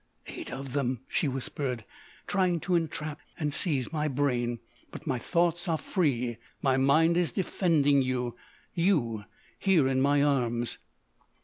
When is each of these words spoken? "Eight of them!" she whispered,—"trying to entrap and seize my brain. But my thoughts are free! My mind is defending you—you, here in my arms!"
"Eight 0.25 0.51
of 0.51 0.73
them!" 0.73 1.01
she 1.07 1.27
whispered,—"trying 1.27 2.59
to 2.61 2.73
entrap 2.73 3.19
and 3.37 3.53
seize 3.53 3.93
my 3.93 4.07
brain. 4.07 4.57
But 4.89 5.05
my 5.05 5.19
thoughts 5.19 5.67
are 5.67 5.77
free! 5.77 6.37
My 6.59 6.75
mind 6.75 7.17
is 7.17 7.31
defending 7.33 8.01
you—you, 8.01 9.25
here 9.59 9.87
in 9.87 10.01
my 10.01 10.23
arms!" 10.23 10.79